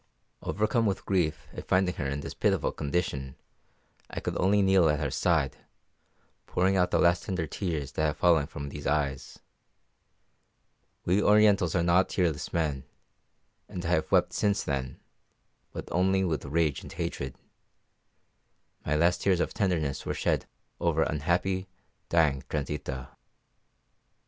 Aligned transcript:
Overcome 0.41 0.87
with 0.87 1.05
grief 1.05 1.47
at 1.53 1.67
finding 1.67 1.93
her 1.97 2.07
in 2.07 2.21
this 2.21 2.33
pitiful 2.33 2.71
condition, 2.71 3.35
I 4.09 4.19
could 4.19 4.35
only 4.37 4.63
kneel 4.63 4.89
at 4.89 4.99
her 4.99 5.11
side, 5.11 5.57
pouring 6.47 6.75
out 6.75 6.89
the 6.89 6.97
last 6.97 7.21
tender 7.25 7.45
tears 7.45 7.91
that 7.91 8.01
have 8.03 8.17
fallen 8.17 8.47
from 8.47 8.69
these 8.69 8.87
eyes. 8.87 9.37
We 11.05 11.21
Orientals 11.21 11.75
are 11.75 11.83
not 11.83 12.09
tearless 12.09 12.51
men, 12.51 12.83
and 13.69 13.85
I 13.85 13.89
have 13.89 14.11
wept 14.11 14.33
since 14.33 14.63
then, 14.63 14.99
but 15.71 15.87
only 15.91 16.23
with 16.23 16.45
rage 16.45 16.81
and 16.81 16.91
hatred. 16.91 17.35
My 18.83 18.95
last 18.95 19.21
tears 19.21 19.39
of 19.39 19.53
tenderness 19.53 20.03
were 20.03 20.15
shed 20.15 20.47
over 20.79 21.03
unhappy, 21.03 21.67
dying 22.09 22.41
Transita. 22.49 23.09